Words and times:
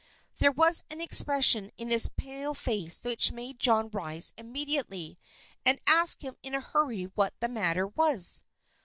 There 0.39 0.51
was 0.51 0.83
an 0.89 0.99
expression 0.99 1.69
in 1.77 1.89
his 1.89 2.09
pale 2.17 2.55
face 2.55 3.03
which 3.03 3.31
made 3.31 3.59
John 3.59 3.87
rise 3.93 4.33
immediately, 4.35 5.19
and 5.63 5.77
ask 5.85 6.23
him 6.23 6.35
in 6.41 6.55
a 6.55 6.59
hurry 6.59 7.03
what 7.03 7.35
the 7.39 7.47
matter 7.49 7.85
was. 7.85 8.43